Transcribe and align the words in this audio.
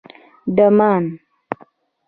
_ډمان 0.55 1.05